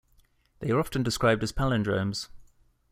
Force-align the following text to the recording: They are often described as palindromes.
They 0.61 0.71
are 0.71 0.79
often 0.79 1.03
described 1.03 1.43
as 1.43 1.51
palindromes. 1.51 2.29